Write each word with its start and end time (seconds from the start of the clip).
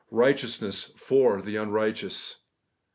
RIGHTEOUSNESS 0.09 0.93
FOR 0.97 1.43
THE 1.43 1.57
UNRIGHTEOUS 1.57 2.37